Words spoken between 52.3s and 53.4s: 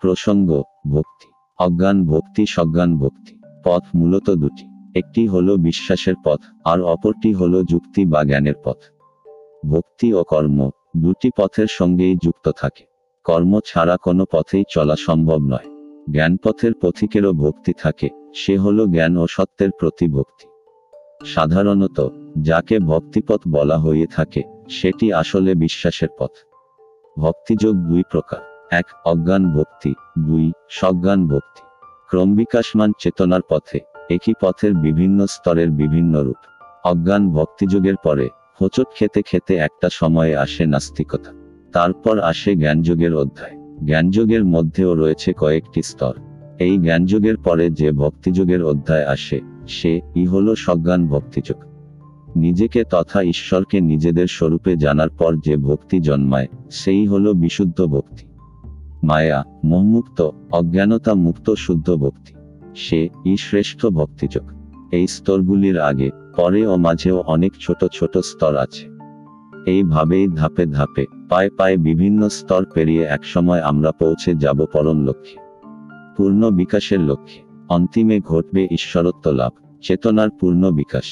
নিজেকে তথা